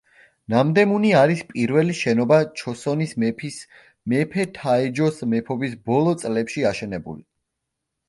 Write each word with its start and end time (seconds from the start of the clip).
ნამდემუნი 0.51 1.11
არის 1.19 1.43
პირველი 1.51 1.97
შენობა 1.99 2.41
ჩოსონის 2.63 3.15
მეფის 3.25 3.61
მეფე 4.15 4.49
თაეჯოს 4.59 5.25
მეფობის 5.37 5.81
ბოლო 5.89 6.19
წლებში 6.27 6.71
აშენებული. 6.75 7.25